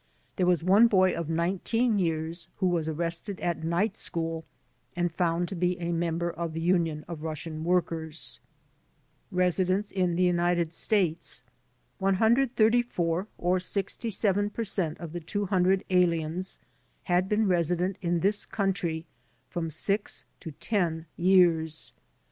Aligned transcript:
There 0.35 0.47
was 0.47 0.63
one 0.63 0.87
boy 0.87 1.13
of 1.13 1.29
19 1.29 1.99
years 1.99 2.47
who 2.55 2.65
was 2.65 2.89
arrested 2.89 3.39
at 3.39 3.63
night 3.63 3.95
school 3.95 4.45
and 4.95 5.13
found 5.13 5.47
to 5.49 5.55
be 5.55 5.77
a 5.79 5.91
member 5.91 6.31
of 6.31 6.53
the 6.53 6.59
Union 6.59 7.05
of 7.07 7.21
Russian 7.21 7.63
Workers.* 7.63 8.39
in 9.31 10.15
the 10.15 10.23
United 10.23 10.73
States 10.73 11.43
One 11.99 12.15
htmdred 12.15 12.53
thirty 12.55 12.81
four 12.81 13.27
or 13.37 13.59
67 13.59 14.49
per 14.49 14.63
cent 14.63 14.97
of 14.97 15.13
the 15.13 15.19
200 15.19 15.83
aliens 15.91 16.57
had 17.03 17.29
been 17.29 17.47
resident 17.47 17.97
in 18.01 18.21
this 18.21 18.47
country 18.47 19.05
from 19.51 19.69
6 19.69 20.25
to 20.39 20.49
10 20.53 21.05
years. 21.15 21.93